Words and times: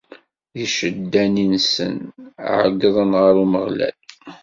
Di 0.53 0.65
ccedda-nni-nsen, 0.71 1.97
ɛeyyḍen 2.55 3.11
ɣer 3.21 3.35
Umeɣlal. 3.43 3.97